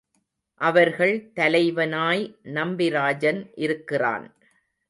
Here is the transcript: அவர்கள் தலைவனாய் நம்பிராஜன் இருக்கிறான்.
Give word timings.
அவர்கள் 0.61 1.31
தலைவனாய் 1.35 2.23
நம்பிராஜன் 2.53 3.51
இருக்கிறான். 3.55 4.27